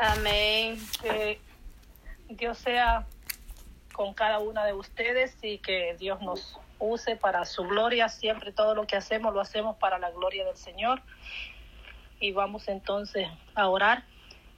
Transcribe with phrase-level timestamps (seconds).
[0.00, 0.78] Amén.
[1.02, 1.38] Que
[2.30, 3.06] Dios sea
[3.92, 8.08] con cada una de ustedes y que Dios nos use para su gloria.
[8.08, 11.02] Siempre todo lo que hacemos lo hacemos para la gloria del Señor.
[12.18, 14.04] Y vamos entonces a orar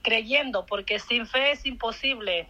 [0.01, 2.47] creyendo, porque sin fe es imposible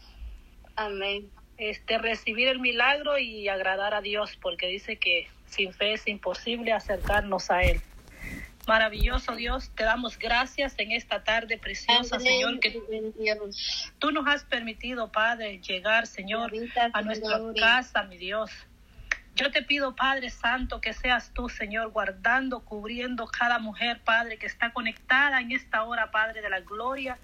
[0.76, 1.32] Amén.
[1.58, 6.74] este recibir el milagro y agradar a Dios, porque dice que sin fe es imposible
[6.74, 7.82] acercarnos a él.
[8.68, 12.28] Maravilloso Dios, te damos gracias en esta tarde preciosa, Amén.
[12.28, 12.82] Señor, que
[14.00, 16.52] tú nos has permitido, Padre, llegar, Señor,
[16.94, 18.52] a nuestra casa, mi Dios.
[19.36, 24.46] Yo te pido, Padre Santo, que seas tú, Señor, guardando, cubriendo cada mujer, Padre, que
[24.46, 27.18] está conectada en esta hora, Padre de la gloria.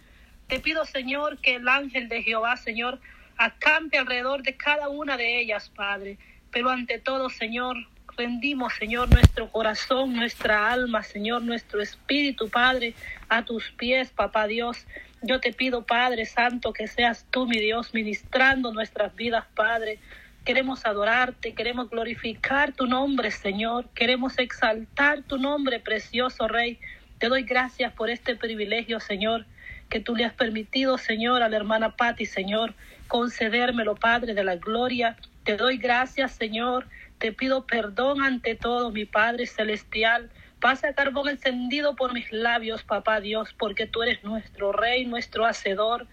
[0.48, 3.00] Te pido, Señor, que el ángel de Jehová, Señor,
[3.38, 6.18] acampe alrededor de cada una de ellas, Padre.
[6.52, 7.78] Pero ante todo, Señor,
[8.20, 12.94] rendimos, Señor, nuestro corazón, nuestra alma, Señor, nuestro espíritu, Padre,
[13.30, 14.86] a tus pies, Papá Dios.
[15.22, 20.00] Yo te pido, Padre Santo, que seas tú, mi Dios, ministrando nuestras vidas, Padre.
[20.44, 23.88] Queremos adorarte, queremos glorificar tu nombre, Señor.
[23.96, 26.78] Queremos exaltar tu nombre, precioso Rey.
[27.20, 29.46] Te doy gracias por este privilegio, Señor,
[29.88, 32.74] que tú le has permitido, Señor, a la hermana Patti, Señor,
[33.08, 35.16] concedérmelo, Padre de la gloria.
[35.46, 36.86] Te doy gracias, Señor.
[37.20, 40.30] Te pido perdón ante todo, mi Padre celestial.
[40.62, 46.08] Pasa carbón encendido por mis labios, Papá Dios, porque tú eres nuestro Rey, nuestro Hacedor,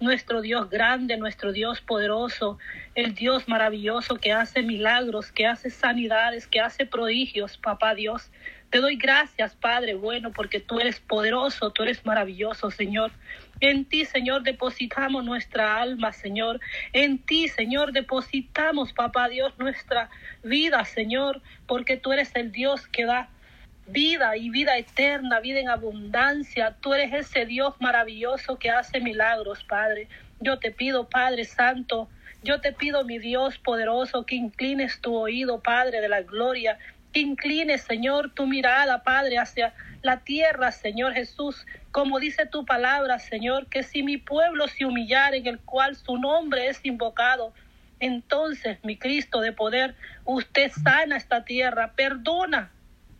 [0.00, 2.58] nuestro Dios grande, nuestro Dios poderoso,
[2.94, 8.30] el Dios maravilloso que hace milagros, que hace sanidades, que hace prodigios, Papá Dios.
[8.70, 13.12] Te doy gracias, Padre bueno, porque tú eres poderoso, tú eres maravilloso, Señor.
[13.60, 16.60] En ti, Señor, depositamos nuestra alma, Señor.
[16.92, 20.10] En ti, Señor, depositamos, Papá Dios, nuestra
[20.42, 23.30] vida, Señor, porque tú eres el Dios que da
[23.86, 26.76] vida y vida eterna, vida en abundancia.
[26.80, 30.08] Tú eres ese Dios maravilloso que hace milagros, Padre.
[30.40, 32.08] Yo te pido, Padre Santo,
[32.42, 36.78] yo te pido, mi Dios poderoso, que inclines tu oído, Padre de la gloria,
[37.12, 43.18] que inclines, Señor, tu mirada, Padre, hacia la tierra, Señor Jesús, como dice tu palabra,
[43.18, 47.52] Señor, que si mi pueblo se humillara en el cual su nombre es invocado,
[48.00, 52.70] entonces, mi Cristo de poder, usted sana esta tierra, perdona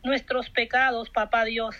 [0.05, 1.75] nuestros pecados, papá Dios.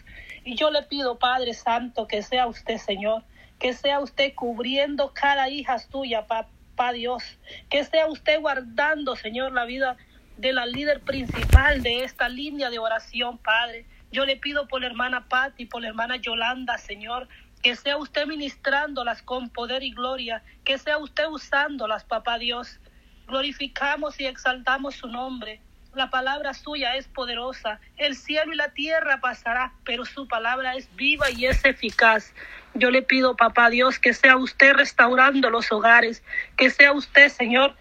[0.45, 3.23] Y yo le pido, Padre Santo, que sea usted, Señor,
[3.59, 7.23] que sea usted cubriendo cada hija suya, papá Dios,
[7.69, 9.97] que sea usted guardando, Señor, la vida
[10.39, 13.87] de la líder principal de esta línea de oración, Padre.
[14.13, 17.29] Yo le pido por la hermana Patti, por la hermana Yolanda, Señor,
[17.63, 22.79] que sea usted ministrándolas con poder y gloria, que sea usted usándolas, papá Dios.
[23.27, 25.61] Glorificamos y exaltamos su nombre.
[25.95, 27.81] La palabra suya es poderosa.
[27.97, 32.33] El cielo y la tierra pasará, pero su palabra es viva y es eficaz.
[32.75, 36.23] Yo le pido, papá Dios, que sea usted restaurando los hogares,
[36.57, 37.75] que sea usted, Señor,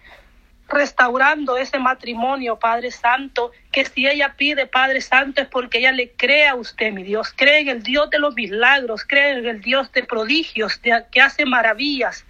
[0.68, 6.12] restaurando ese matrimonio, Padre Santo, que si ella pide, Padre Santo, es porque ella le
[6.12, 9.60] cree a usted, mi Dios, cree en el Dios de los milagros, cree en el
[9.62, 12.24] Dios de prodigios, que hace maravillas,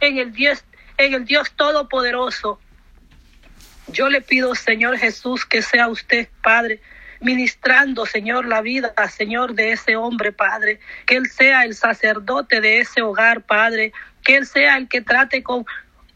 [0.00, 0.64] en el Dios,
[0.98, 2.60] en el Dios todopoderoso.
[3.88, 6.80] Yo le pido, Señor Jesús, que sea usted, Padre,
[7.20, 12.78] ministrando, Señor, la vida, Señor, de ese hombre, Padre, que él sea el sacerdote de
[12.78, 15.66] ese hogar, Padre, que él sea el que trate con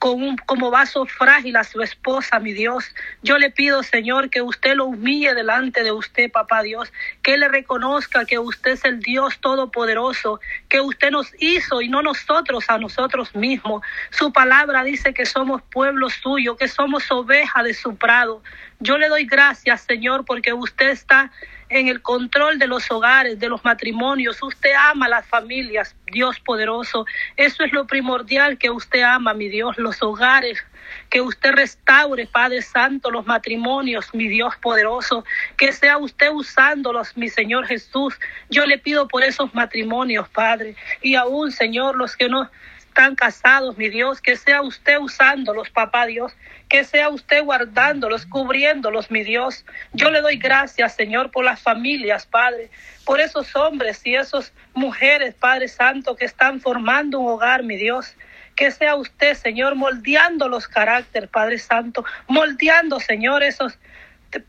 [0.04, 2.94] con un, como vaso frágil a su esposa, mi Dios.
[3.22, 6.92] Yo le pido, Señor, que usted lo humille delante de usted, papá Dios,
[7.22, 12.02] que le reconozca que usted es el Dios todopoderoso, que usted nos hizo y no
[12.02, 13.80] nosotros a nosotros mismos.
[14.10, 18.42] Su palabra dice que somos pueblo suyo, que somos oveja de su prado.
[18.80, 21.32] Yo le doy gracias, Señor, porque usted está
[21.68, 24.42] en el control de los hogares, de los matrimonios.
[24.42, 27.06] Usted ama las familias, Dios poderoso.
[27.36, 30.62] Eso es lo primordial que usted ama, mi Dios, los hogares.
[31.10, 35.24] Que usted restaure, Padre Santo, los matrimonios, mi Dios poderoso.
[35.56, 38.18] Que sea usted usándolos, mi Señor Jesús.
[38.50, 40.76] Yo le pido por esos matrimonios, Padre.
[41.02, 42.50] Y aún, Señor, los que no
[42.94, 46.32] están casados, mi Dios, que sea usted usándolos, papá Dios,
[46.68, 49.66] que sea usted guardándolos, cubriéndolos, mi Dios.
[49.94, 52.70] Yo le doy gracias, Señor, por las familias, Padre,
[53.04, 58.14] por esos hombres y esas mujeres, Padre Santo, que están formando un hogar, mi Dios.
[58.54, 63.76] Que sea usted, Señor, moldeando los caracteres, Padre Santo, moldeando, Señor, esos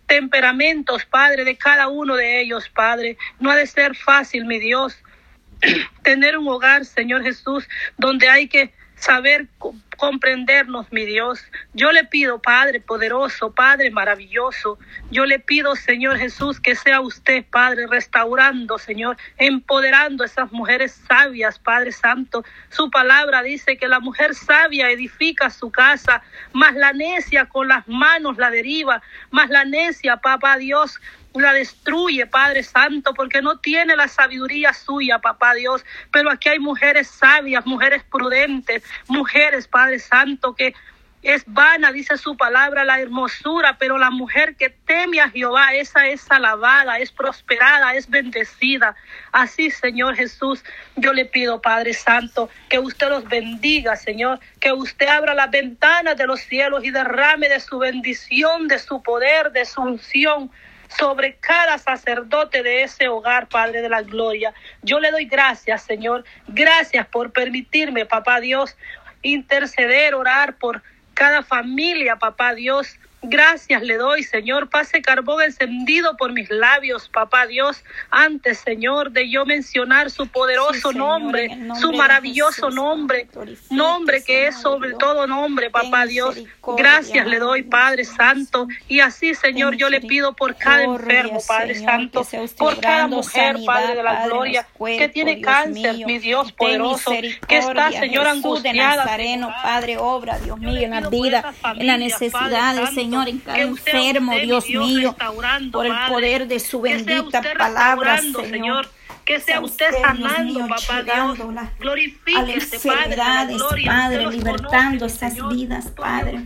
[0.06, 3.18] temperamentos, Padre, de cada uno de ellos, Padre.
[3.40, 4.96] No ha de ser fácil, mi Dios,
[6.04, 7.68] tener un hogar, Señor Jesús,
[7.98, 9.48] donde hay que saber
[9.96, 11.44] comprendernos, mi Dios.
[11.74, 14.78] Yo le pido, Padre poderoso, Padre maravilloso,
[15.12, 21.02] yo le pido, Señor Jesús, que sea usted, Padre, restaurando, Señor, empoderando a esas mujeres
[21.08, 22.44] sabias, Padre Santo.
[22.70, 26.22] Su palabra dice que la mujer sabia edifica su casa,
[26.54, 29.02] más la necia con las manos la deriva,
[29.32, 31.00] más la necia, papá Dios,
[31.42, 35.84] la destruye, Padre Santo, porque no tiene la sabiduría suya, papá Dios.
[36.12, 40.74] Pero aquí hay mujeres sabias, mujeres prudentes, mujeres, Padre Santo, que
[41.26, 46.08] es vana, dice su palabra, la hermosura, pero la mujer que teme a Jehová, esa
[46.08, 48.96] es alabada, es prosperada, es bendecida.
[49.32, 50.64] Así, Señor Jesús,
[50.96, 56.16] yo le pido, Padre Santo, que usted los bendiga, Señor, que usted abra las ventanas
[56.16, 60.52] de los cielos y derrame de su bendición, de su poder, de su unción
[61.00, 64.54] sobre cada sacerdote de ese hogar, Padre de la Gloria.
[64.84, 66.24] Yo le doy gracias, Señor.
[66.48, 68.78] Gracias por permitirme, Papá Dios,
[69.26, 70.82] interceder, orar por
[71.14, 73.00] cada familia, Papá Dios.
[73.28, 74.70] Gracias le doy, Señor.
[74.70, 77.84] Pase carbón encendido por mis labios, papá Dios.
[78.10, 83.28] Antes, Señor, de yo mencionar su poderoso nombre, su maravilloso nombre,
[83.70, 86.38] nombre que es sobre todo nombre, papá Dios.
[86.78, 88.68] Gracias le doy, Padre Santo.
[88.88, 92.26] Y así, Señor, yo le pido por cada enfermo, Padre Santo,
[92.58, 97.12] por cada mujer, Padre de la gloria, que tiene cáncer, mi Dios poderoso,
[97.48, 99.04] que está, Señor, angustiada.
[99.64, 104.38] Padre, obra, Dios mío, en la vida, en la necesidad, Señor Señor, en cada enfermo,
[104.38, 105.16] Dios mío,
[105.72, 108.88] por el poder de su bendita palabra, Señor.
[109.24, 111.40] Que sea usted sanando, papá Dios.
[111.80, 116.46] Glorifíquese, Padre, Padre, libertando esas vidas, Padre.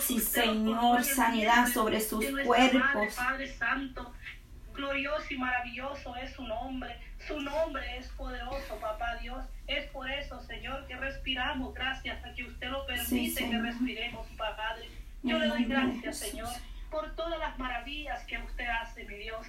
[0.00, 3.14] Sí, Señor, sanidad sobre sus cuerpos.
[3.14, 4.12] Padre Santo,
[4.74, 6.96] glorioso y maravilloso es su nombre.
[7.28, 9.44] Su nombre es poderoso, papá Dios.
[9.66, 11.72] Es por eso, Señor, que respiramos.
[11.74, 14.88] Gracias a que usted lo permite que respiremos, Padre.
[15.28, 16.48] Yo le doy gracias, Señor,
[16.90, 19.46] por todas las maravillas que usted hace, mi Dios.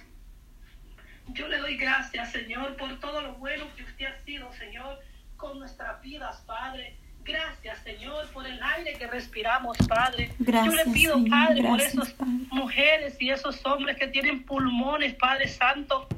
[1.28, 4.98] Yo le doy gracias, Señor, por todo lo bueno que usted ha sido, Señor,
[5.38, 6.96] con nuestras vidas, Padre.
[7.24, 10.34] Gracias, Señor, por el aire que respiramos, Padre.
[10.38, 12.14] Yo le pido, Padre, por esas
[12.50, 16.08] mujeres y esos hombres que tienen pulmones, Padre Santo,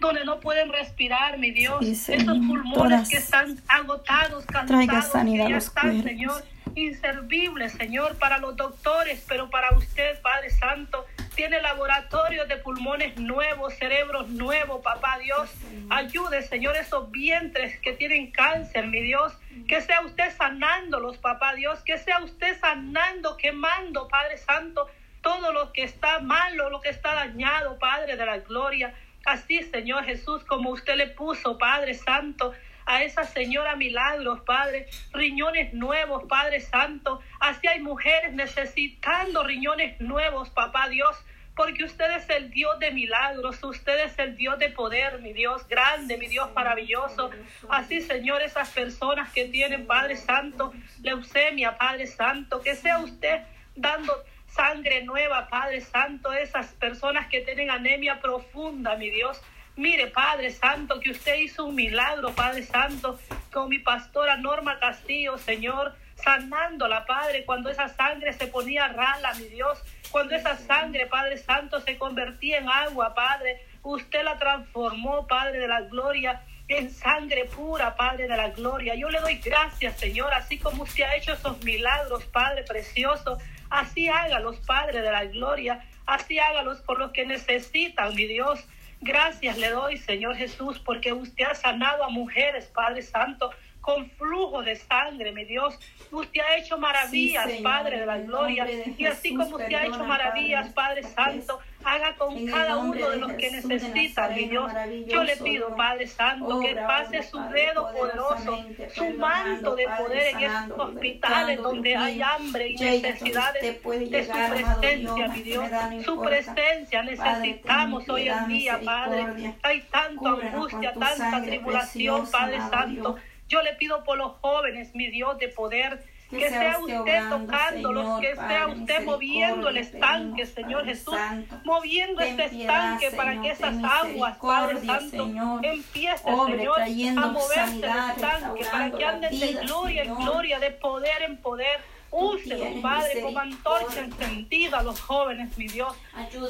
[0.00, 1.84] donde no pueden respirar, mi Dios.
[1.84, 6.42] esos pulmones que están agotados, cansados, que ya están, Señor
[6.74, 13.74] inservible, Señor, para los doctores, pero para usted, Padre Santo, tiene laboratorios de pulmones nuevos,
[13.74, 15.50] cerebros nuevos, papá Dios.
[15.90, 19.32] Ayude, Señor, esos vientres que tienen cáncer, mi Dios.
[19.66, 21.80] Que sea usted sanándolos, papá Dios.
[21.84, 24.88] Que sea usted sanando, quemando, Padre Santo,
[25.22, 28.94] todo lo que está malo, lo que está dañado, Padre de la gloria.
[29.24, 32.52] Así, Señor Jesús, como usted le puso, Padre Santo,
[32.86, 37.20] a esa señora Milagros, Padre, riñones nuevos, Padre Santo.
[37.40, 41.16] Así hay mujeres necesitando riñones nuevos, Papá Dios.
[41.54, 45.68] Porque usted es el Dios de milagros, usted es el Dios de poder, mi Dios
[45.68, 47.30] grande, mi Dios maravilloso.
[47.68, 53.42] Así, Señor, esas personas que tienen, Padre Santo, leucemia, Padre Santo, que sea usted
[53.76, 54.14] dando
[54.46, 59.40] sangre nueva, Padre Santo, esas personas que tienen anemia profunda, mi Dios.
[59.76, 63.18] Mire, Padre Santo, que usted hizo un milagro, Padre Santo,
[63.50, 69.44] con mi pastora Norma Castillo, Señor, sanándola, Padre, cuando esa sangre se ponía rala, mi
[69.44, 75.58] Dios, cuando esa sangre, Padre Santo, se convertía en agua, Padre, usted la transformó, Padre
[75.58, 78.94] de la gloria, en sangre pura, Padre de la gloria.
[78.94, 83.38] Yo le doy gracias, Señor, así como usted ha hecho esos milagros, Padre precioso,
[83.70, 88.62] así hágalos, Padre de la gloria, así hágalos por los que necesitan, mi Dios.
[89.04, 93.50] Gracias le doy, Señor Jesús, porque usted ha sanado a mujeres, Padre Santo,
[93.82, 95.78] con flujo de sangre, mi Dios.
[96.10, 98.66] Usted ha hecho maravillas, Padre de la gloria.
[98.96, 103.32] y así como usted ha hecho maravillas, Padre Santo, haga con cada uno de los
[103.32, 104.70] que necesitan, mi Dios.
[105.06, 110.40] Yo le pido, Padre Santo, que pase su dedo poderoso, su manto de poder en
[110.40, 115.70] estos hospitales donde hay hambre y necesidades de su presencia, mi Dios.
[116.04, 119.54] Su presencia necesitamos hoy en día, Padre.
[119.62, 123.16] Hay tanta angustia, tanta tribulación, Padre Santo.
[123.52, 128.34] Yo le pido por los jóvenes, mi Dios, de poder que, sea usted tocándolos, que
[128.34, 131.14] sea usted moviendo el estanque, Señor Jesús,
[131.62, 135.30] moviendo este estanque para que esas aguas, Padre Santo,
[135.62, 141.20] empiecen, Señor, a moverse el estanque, para que anden de gloria en gloria, de poder
[141.20, 141.78] en poder,
[142.12, 145.96] Úselos, Padre, como antorcha encendida a los jóvenes, mi Dios.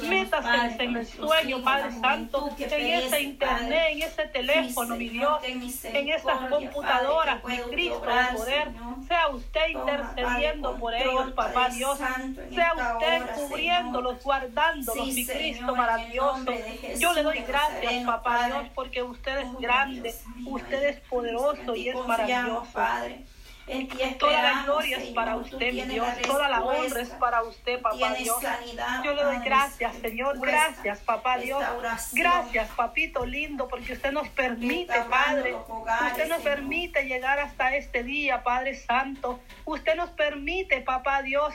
[0.03, 6.09] Métaseles en el sueño, Padre Santo, en ese internet, en ese teléfono, mi Dios, en
[6.09, 8.71] esas computadoras, mi Cristo de poder.
[9.07, 11.97] Sea usted intercediendo por ellos, papá Dios.
[11.97, 16.51] Sea usted cubriéndolos, guardándolos, mi Cristo maravilloso.
[16.99, 20.13] Yo le doy gracias, papá Dios, porque usted es grande,
[20.45, 22.67] usted es poderoso y es maravilloso.
[22.73, 23.23] Padre.
[24.19, 26.07] Toda la gloria es para usted, mi Dios.
[26.25, 28.37] Toda la honra es para usted, papá Dios.
[29.03, 30.39] Yo le doy gracias, Señor.
[30.39, 31.63] Gracias, papá Dios.
[32.13, 35.55] Gracias, papito lindo, porque usted nos permite, Padre.
[36.07, 39.39] Usted nos permite llegar hasta este día, Padre Santo.
[39.65, 41.53] Usted nos permite, papá Dios,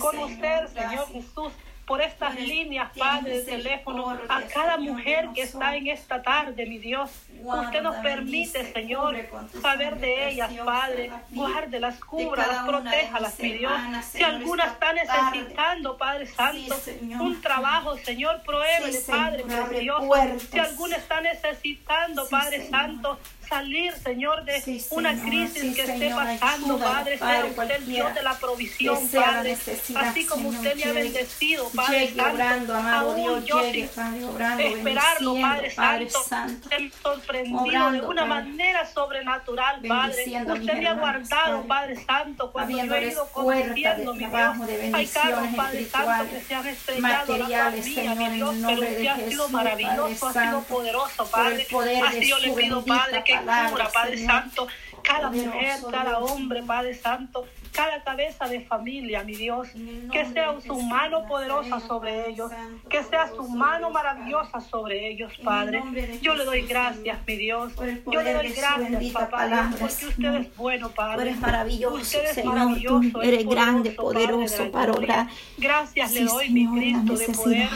[0.00, 1.52] conocer, Señor Jesús
[1.86, 6.78] por estas líneas, Padre, de teléfono, a cada mujer que está en esta tarde, mi
[6.78, 7.10] Dios.
[7.42, 9.16] Usted nos permite, Señor,
[9.60, 11.10] saber de ellas, Padre.
[11.30, 13.72] Guárdelas, cúbralas, protéjalas, mi Dios.
[14.04, 16.76] Si alguna está necesitando, Padre Santo,
[17.18, 20.38] un trabajo, Señor, pruébele, Padre, precioso.
[20.50, 23.18] Si alguna está necesitando, Padre Santo,
[23.50, 28.38] salir, Señor, de una crisis que esté pasando, Padre, sea usted el Dios de la
[28.38, 29.58] provisión, Padre,
[29.96, 36.20] así como usted me ha bendecido, Padre Santo, aún yo esperarlo, Padre Santo,
[36.68, 42.94] ser sorprendido de una manera sobrenatural, Padre, usted me ha guardado, Padre Santo, cuando yo
[42.94, 48.14] he ido conociendo, mi Dios, hay carros, Padre Santo, que se han estrellado la mía,
[48.14, 51.66] mi Dios, pero usted ha sido maravilloso, ha sido poderoso, Padre,
[52.06, 54.68] así yo le pido, Padre, que Padre Santo,
[55.02, 59.68] cada mujer, cada hombre, Padre Santo, cada cabeza de familia, mi Dios.
[60.12, 62.50] Que sea su mano poderosa sobre ellos.
[62.88, 65.82] Que sea su mano maravillosa sobre ellos, Padre.
[66.20, 67.72] Yo le doy gracias, mi Dios.
[68.10, 71.16] Yo le doy gracias, papá, Dios, porque usted es bueno, Padre.
[71.16, 75.28] Tú eres maravilloso, maravilloso, tú eres grande, poderoso para orar.
[75.56, 77.68] Gracias le doy, mi Cristo, de poder.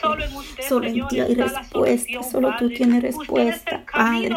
[0.00, 4.30] Solo en usted, Solo en ti hay respuesta, solo tú tienes respuesta, Padre.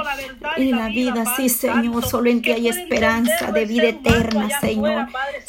[0.57, 4.84] En la vida, sí, Señor, solo en ti hay esperanza de vida eterna, Señor.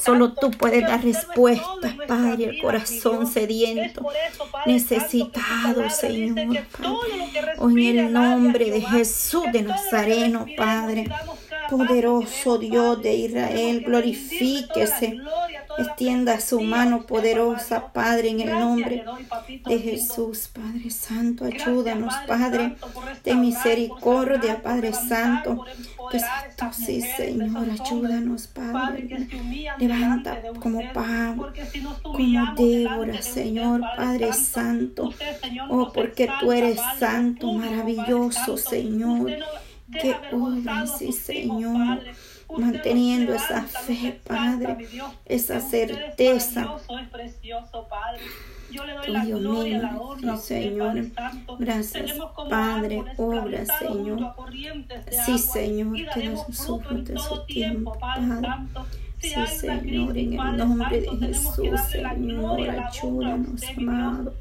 [0.03, 4.07] Solo tú puedes dar respuesta, Padre, el corazón sediento,
[4.67, 6.65] necesitado, Señor.
[7.59, 11.09] Hoy en el nombre de Jesús de Nazareno, Padre.
[11.69, 15.19] Poderoso Dios de Israel, glorifíquese.
[15.79, 19.05] Extienda su mano poderosa, Padre, en el nombre
[19.67, 21.45] de Jesús, Padre Santo.
[21.45, 22.77] Ayúdanos, Padre,
[23.25, 25.65] de misericordia, Padre Santo.
[26.11, 29.29] Que Santo, sí, Señor, ayúdanos, Padre.
[29.79, 31.53] Levanta como Pablo,
[32.03, 35.11] como Débora, Señor, Padre Santo.
[35.69, 39.33] Oh, porque tú eres santo, maravilloso, Señor
[39.93, 42.01] que obren, sí, Señor,
[42.49, 44.77] manteniendo esa fe, Padre,
[45.25, 46.77] esa certeza.
[48.77, 51.07] Yo le doy la Dios gloria, mío, la honra, Señor.
[51.59, 52.13] Gracias,
[52.51, 54.35] Padre, obra, Señor.
[55.25, 58.49] Sí, Señor, que nos sufre de su tiempo, Padre.
[59.19, 64.35] Sí, Señor, en el nombre de Jesús, Señor, ayúdanos, amado.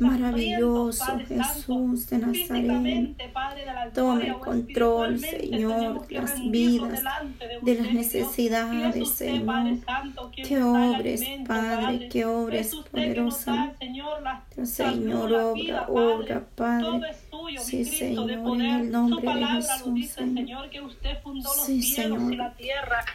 [0.00, 3.16] Maravilloso Jesús de Nazaret.
[3.94, 7.00] Toma el control, Señor, de las vidas,
[7.62, 9.78] de las necesidades, Señor.
[10.34, 13.51] Que obres, Padre, que obres poderosa.
[14.64, 17.14] Señor, obra, obra, Padre.
[17.58, 20.68] Sí, Señor, en el nombre de Jesús, Señor.
[21.64, 22.52] Sí, Señor.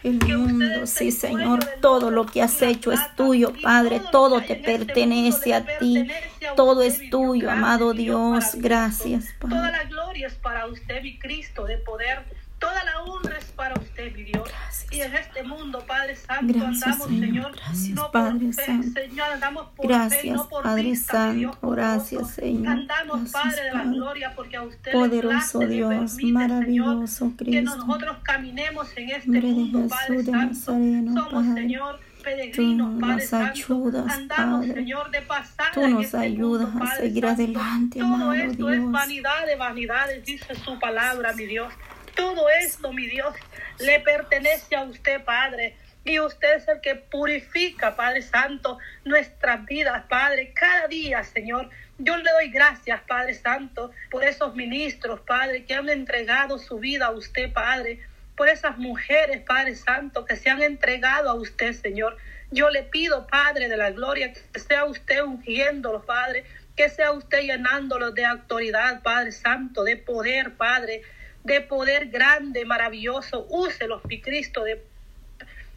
[0.03, 1.60] El mundo, sí, Señor.
[1.82, 4.01] Todo lo que has hecho es tuyo, Padre.
[4.12, 6.08] Todo te pertenece a ti.
[6.56, 8.56] Todo es tuyo, amado Dios.
[8.56, 9.56] Gracias, Padre.
[9.56, 12.25] Toda la gloria es para usted, mi Cristo, de poder
[12.59, 14.49] Toda la honra es para usted, mi Dios.
[14.89, 18.99] Y en este mundo, Padre Santo, andamos, Señor, gracias, no Padre por fe, Santo.
[18.99, 22.67] Señor, andamos por gracias, fe, no por Padre vista, Santo, Dios, gracias, Señor.
[22.73, 27.15] Andamos, gracias, Padre de la gloria, porque a usted Poderoso le place, Dios, permite, maravilloso
[27.15, 27.75] Señor, que Cristo.
[27.77, 30.55] nosotros caminemos en este de mundo, Padre Santo.
[30.55, 31.61] Somos, Padre.
[31.61, 33.51] Señor, peregrinos, Tú Padre nos Santo.
[33.51, 34.73] ayudas, Andamos, Padre.
[34.73, 37.41] Señor, de pasada Tú nos este ayudas mundo, a seguir Santo.
[37.43, 41.71] adelante, Todo esto es vanidad de vanidades, dice su palabra, mi Dios.
[42.17, 43.36] Todo esto, mi Dios,
[43.77, 45.77] le pertenece a usted, Padre.
[46.03, 51.69] Y usted es el que purifica, Padre Santo, nuestras vidas, Padre, cada día, Señor.
[52.00, 57.07] Yo le doy gracias, Padre Santo, por esos ministros, Padre, que han entregado su vida
[57.07, 58.00] a usted, Padre.
[58.36, 62.17] Por esas mujeres, Padre Santo, que se han entregado a usted, Señor.
[62.50, 66.45] Yo le pido, Padre de la gloria, que sea usted ungiéndolos, Padre.
[66.75, 71.03] Que sea usted llenándolos de autoridad, Padre Santo, de poder, Padre
[71.48, 73.48] de poder grande, maravilloso.
[73.50, 74.84] Úselos, mi Cristo, de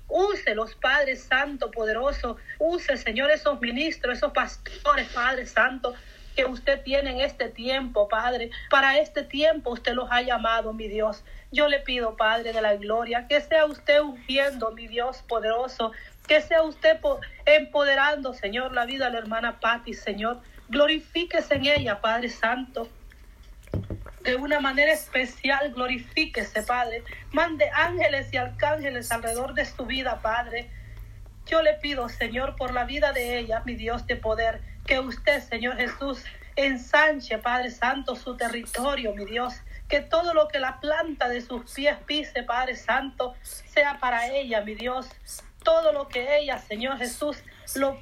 [0.09, 2.37] Use los Padres Santo, poderoso.
[2.59, 5.95] Use, Señor, esos ministros, esos pastores, Padre Santo,
[6.35, 8.50] que usted tiene en este tiempo, Padre.
[8.69, 11.23] Para este tiempo usted los ha llamado, mi Dios.
[11.53, 15.93] Yo le pido, Padre de la gloria, que sea usted ungiendo, mi Dios poderoso,
[16.27, 16.99] que sea usted
[17.47, 20.41] empoderando, Señor, la vida de la hermana Patti, Señor.
[20.69, 22.89] Glorifíquese en ella, Padre Santo
[24.23, 27.03] de una manera especial, glorifíquese, Padre.
[27.33, 30.71] Mande ángeles y arcángeles alrededor de su vida, Padre.
[31.47, 35.43] Yo le pido, Señor, por la vida de ella, mi Dios de poder, que usted,
[35.43, 36.23] Señor Jesús,
[36.57, 39.55] ensanche, Padre Santo, su territorio, mi Dios.
[39.89, 44.61] Que todo lo que la planta de sus pies pise, Padre Santo, sea para ella,
[44.61, 45.09] mi Dios.
[45.65, 47.43] Todo lo que ella, Señor Jesús,
[47.75, 47.99] lo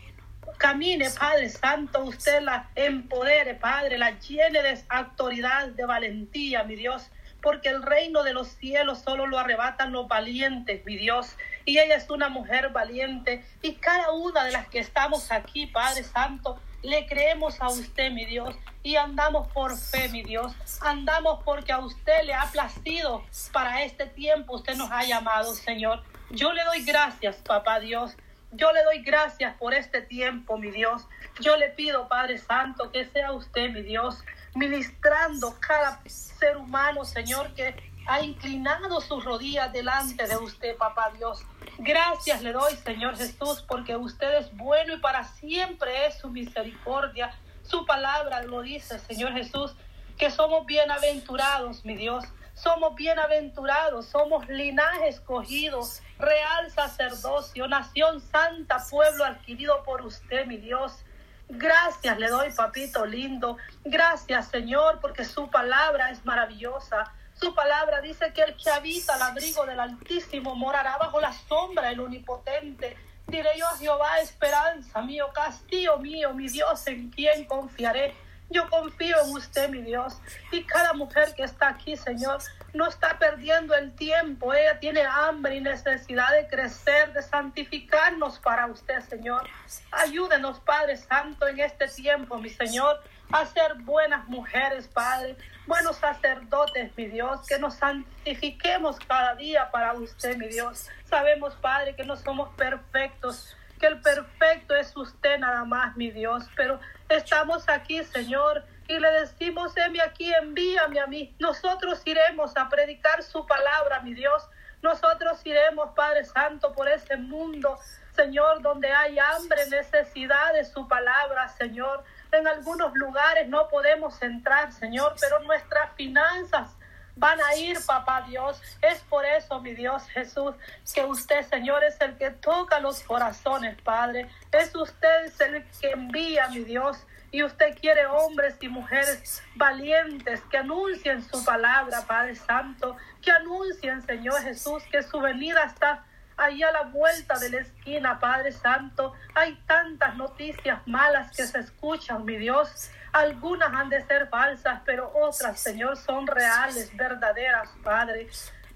[0.59, 7.11] camine, Padre Santo, usted la empodere, Padre, la llene de autoridad, de valentía, mi Dios,
[7.41, 11.37] porque el reino de los cielos solo lo arrebatan los valientes, mi Dios.
[11.65, 16.03] Y ella es una mujer valiente y cada una de las que estamos aquí, Padre
[16.03, 20.53] Santo, le creemos a usted, mi Dios, y andamos por fe, mi Dios.
[20.81, 26.03] Andamos porque a usted le ha placido para este tiempo, usted nos ha llamado, Señor.
[26.31, 28.17] Yo le doy gracias, papá Dios
[28.53, 31.07] yo le doy gracias por este tiempo, mi Dios.
[31.41, 34.25] Yo le pido, Padre Santo, que sea usted, mi Dios,
[34.55, 37.75] ministrando cada ser humano, Señor, que
[38.07, 41.45] ha inclinado sus rodillas delante de usted, papá Dios.
[41.79, 47.31] Gracias le doy, Señor Jesús, porque usted es bueno y para siempre es su misericordia.
[47.63, 49.77] Su palabra lo dice, Señor Jesús,
[50.17, 52.25] que somos bienaventurados, mi Dios.
[52.63, 55.81] Somos bienaventurados, somos linaje escogido,
[56.19, 61.05] real sacerdocio, nación santa, pueblo adquirido por usted, mi Dios.
[61.49, 63.59] Gracias le doy, papito lindo.
[63.85, 67.13] Gracias, Señor, porque su palabra es maravillosa.
[67.35, 71.91] Su palabra dice que el que habita al abrigo del Altísimo morará bajo la sombra
[71.91, 72.97] del Omnipotente.
[73.29, 78.17] Diré yo a Jehová, esperanza mío, castillo mío, mi Dios, en quien confiaré.
[78.51, 80.19] Yo confío en usted, mi Dios.
[80.51, 82.39] Y cada mujer que está aquí, Señor,
[82.73, 84.55] no está perdiendo el tiempo.
[84.55, 89.49] Ella tiene hambre y necesidad de crecer, de santificarnos para usted, Señor.
[89.91, 95.37] Ayúdenos, Padre Santo, en este tiempo, mi Señor, a ser buenas mujeres, Padre.
[95.67, 100.89] Buenos sacerdotes, mi Dios, que nos santifiquemos cada día para usted, mi Dios.
[101.05, 106.45] Sabemos, Padre, que no somos perfectos, que el perfecto es usted nada más, mi Dios,
[106.57, 111.35] pero estamos aquí, Señor, y le decimos, heme aquí, envíame a mí.
[111.39, 114.49] Nosotros iremos a predicar su palabra, mi Dios.
[114.83, 117.79] Nosotros iremos, Padre Santo, por ese mundo,
[118.15, 122.03] Señor, donde hay hambre, necesidad de su palabra, Señor.
[122.33, 126.78] En algunos lugares no podemos entrar, Señor, pero nuestras finanzas
[127.19, 128.61] van a ir, papá Dios.
[128.81, 130.55] Es por eso, mi Dios Jesús,
[130.95, 134.29] que usted, Señor, es el que toca los corazones, Padre.
[134.53, 137.05] Es usted el que envía, mi Dios.
[137.31, 144.01] Y usted quiere hombres y mujeres valientes que anuncien su palabra, Padre Santo, que anuncien,
[144.03, 146.07] Señor Jesús, que su venida está
[146.39, 149.13] ahí a la vuelta de la esquina, Padre Santo.
[149.35, 152.91] Hay tantas noticias malas que se escuchan, mi Dios.
[153.13, 158.29] Algunas han de ser falsas, pero otras, Señor, son reales, verdaderas, Padre.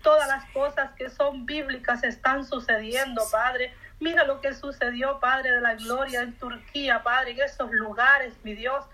[0.02, 3.72] Todas las cosas que son bíblicas están sucediendo, Padre.
[4.00, 8.54] Mira lo que sucedió, Padre de la Gloria, en Turquía, Padre, en esos lugares, mi
[8.54, 8.84] Dios.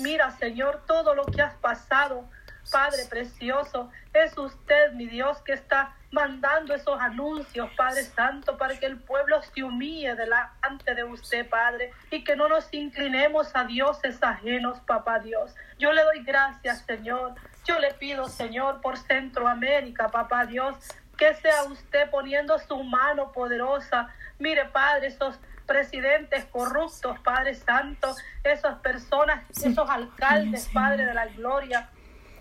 [0.00, 2.28] Mira, Señor, todo lo que has pasado,
[2.70, 3.90] Padre precioso.
[4.12, 9.42] Es usted, mi Dios, que está mandando esos anuncios, Padre Santo, para que el pueblo
[9.42, 15.18] se humille delante de usted, Padre, y que no nos inclinemos a dioses ajenos, Papá
[15.18, 15.54] Dios.
[15.78, 17.34] Yo le doy gracias, Señor.
[17.64, 20.76] Yo le pido, Señor, por Centroamérica, Papá Dios,
[21.16, 24.08] que sea usted poniendo su mano poderosa.
[24.38, 31.90] Mire, Padre, esos presidentes corruptos, Padre Santo, esas personas, esos alcaldes, Padre de la gloria,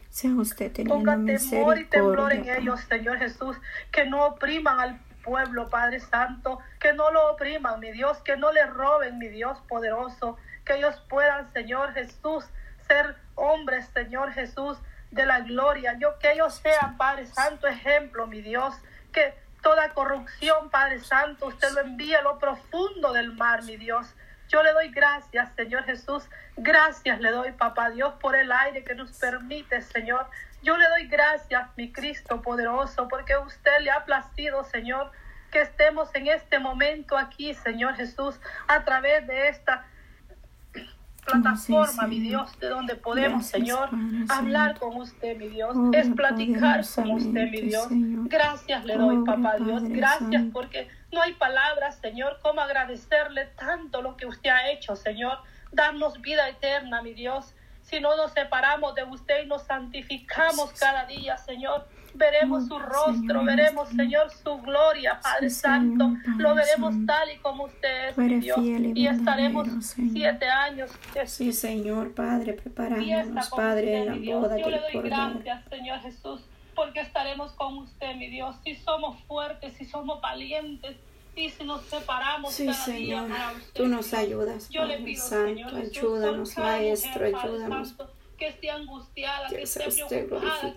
[0.10, 3.58] sea usted Ponga temor y temblor en ellos, Señor Jesús,
[3.92, 8.52] que no opriman al pueblo, Padre Santo, que no lo opriman, mi Dios, que no
[8.52, 12.46] le roben, mi Dios poderoso, que ellos puedan, Señor Jesús,
[12.88, 14.78] ser hombres, Señor Jesús,
[15.12, 15.98] de la gloria.
[16.00, 18.76] Yo que ellos sean, Padre Santo, ejemplo, mi Dios,
[19.12, 24.08] que toda corrupción, Padre Santo, usted lo envía a lo profundo del mar, mi Dios.
[24.50, 26.24] Yo le doy gracias, Señor Jesús.
[26.56, 30.28] Gracias le doy, Papá Dios, por el aire que nos permite, Señor.
[30.64, 35.12] Yo le doy gracias, mi Cristo poderoso, porque usted le ha placido, Señor,
[35.52, 39.86] que estemos en este momento aquí, Señor Jesús, a través de esta
[41.26, 43.90] plataforma, mi Dios, de donde podemos, Señor,
[44.30, 47.88] hablar con usted, mi Dios, es platicar con usted, mi Dios.
[47.90, 49.84] Gracias le doy, papá Dios.
[49.84, 55.40] Gracias porque no hay palabras, Señor, cómo agradecerle tanto lo que usted ha hecho, Señor.
[55.72, 57.54] Darnos vida eterna, mi Dios.
[57.82, 63.44] Si no nos separamos de usted y nos santificamos cada día, Señor veremos su rostro,
[63.44, 69.08] veremos, Señor, su gloria, Padre Santo, lo veremos tal y como usted es, Dios, y
[69.08, 70.92] estaremos siete años.
[71.26, 76.42] Sí, Señor, Padre, preparándonos, Padre, en la boda Yo le doy gracias, Señor Jesús,
[76.78, 80.96] porque estaremos con usted, mi Dios, si somos fuertes, si somos valientes,
[81.36, 83.30] y si nos separamos sí, Señor,
[83.74, 87.96] tú nos ayudas, Padre Santo, ayúdanos, Maestro, ayúdanos
[88.38, 90.74] que esté angustiada, que, esté preocupada,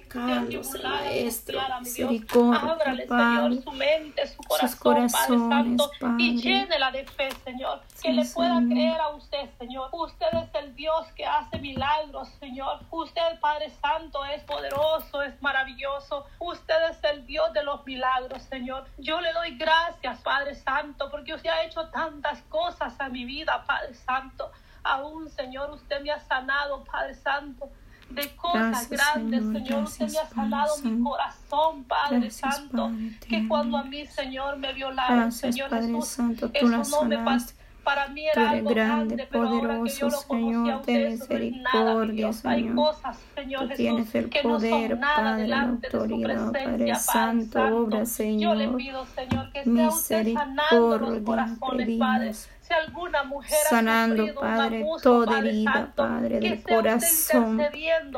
[0.49, 7.05] que esté Maestro, misericordia, Ábrale, Señor, su mente, su corazón, Padre Santo, y llénela de
[7.05, 9.91] fe, Señor, que le pueda creer a usted, Señor.
[9.93, 12.81] Usted es el Dios que hace milagros, Señor.
[12.91, 16.27] Usted, Padre Santo, es poderoso, es maravilloso.
[16.39, 18.87] Usted es el Dios de los milagros, Señor.
[18.97, 23.65] Yo le doy gracias, Padre Santo, porque usted ha hecho tantas cosas a mi vida,
[23.67, 24.51] Padre Santo.
[24.83, 27.71] Aún, Señor, usted me ha sanado, Padre Santo,
[28.11, 29.85] de cosas grandes, Señor.
[29.85, 32.91] usted me ha sanado mi corazón, Padre Santo.
[33.29, 36.19] que cuando a mí, Señor, me violaron, Señor Jesús,
[36.55, 42.55] eso no me pasó para mí era algo grande, poderoso, Señor, de misericordia, Señor.
[42.55, 48.59] Hay cosas, Señor Tú tienes el poder, Padre, la autoridad, Padre Santo, obra, Señor.
[48.59, 52.33] Yo le pido, Señor, que sea usted sanando los corazones, Padre
[52.75, 57.61] alguna mujer sanando, Padre, toda herida, Padre, del corazón.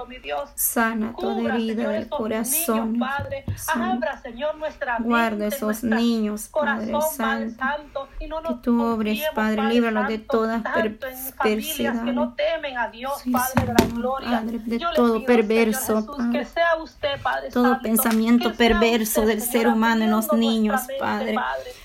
[0.08, 0.50] Mi Dios.
[0.54, 2.98] Sana toda herida del corazón.
[2.98, 3.44] Padre.
[3.74, 8.08] Abra, Señor, nuestra Guarda esos niños, Padre Santo.
[8.18, 8.28] que
[8.62, 12.04] tú obres, Padre, líbralos de toda perversidad.
[12.04, 14.30] Que no temen a Dios, Padre de la gloria.
[14.30, 16.38] Padre, de todo perverso, Padre.
[16.38, 21.36] Que sea usted, Padre todo pensamiento perverso del ser humano en los niños, Padre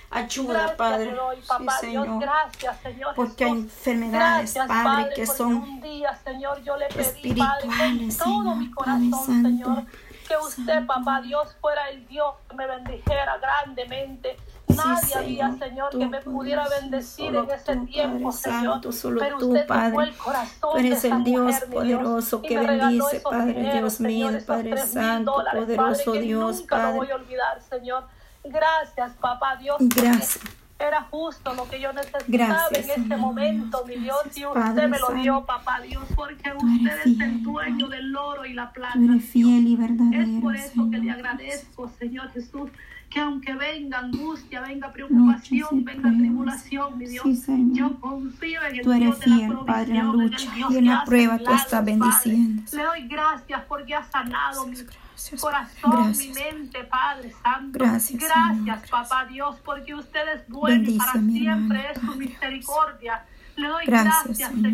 [0.10, 1.14] Ayuda, Padre.
[1.42, 2.20] sí, Señor.
[2.20, 3.14] gracias, Señor.
[3.16, 8.56] Porque hay enfermedades, Padre, que son un día, Señor, yo le pedí, espirituales, Padre, todo
[8.56, 9.86] mi corazón, Señor,
[10.28, 14.38] que usted, papá Dios, fuera el Dios que me bendijera grandemente.
[14.68, 18.82] Nadie había, Señor, que me pudiera bendecir en ese tiempo, Señor.
[19.18, 20.10] pero usted Padre.
[20.10, 26.14] el corazón tú eres el Dios poderoso que bendice, Padre Dios mío, Padre Santo, poderoso
[26.14, 26.92] Dios, Padre.
[26.92, 28.06] No voy a olvidar, Señor.
[28.50, 29.78] Gracias, papá Dios.
[29.80, 30.40] Gracias.
[30.80, 35.10] Era justo lo que yo necesitaba en este momento, mi Dios, y usted me lo
[35.10, 39.00] dio, papá Dios, porque usted es el dueño del oro y la plata.
[39.20, 42.70] fiel y verdadero, es por eso que le agradezco, Señor Jesús,
[43.10, 47.26] que aunque venga angustia, venga preocupación, venga tribulación, mi Dios,
[47.72, 50.86] yo confío en el tú eres Dios de la Padre, en la lucha y en
[50.86, 52.62] la prueba tú estás bendiciendo.
[52.72, 54.78] Le doy gracias porque ha sanado mi
[55.40, 57.80] corazón, mi mente, Padre Santo.
[57.80, 63.26] Gracias, gracias Papá Dios, porque usted es bueno y para siempre es su misericordia.
[63.56, 64.74] Le doy gracias, Señor.